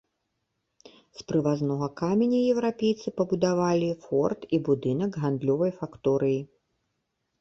З 1.19 1.25
прывазнога 1.31 1.89
каменя 2.01 2.39
еўрапейцы 2.55 3.07
пабудавалі 3.21 3.91
форт 4.07 4.41
і 4.59 4.61
будынак 4.69 5.11
гандлёвай 5.27 5.71
факторыі. 5.83 6.41